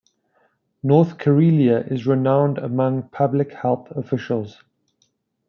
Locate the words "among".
2.57-3.09